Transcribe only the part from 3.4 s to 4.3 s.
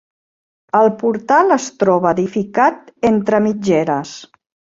mitgeres.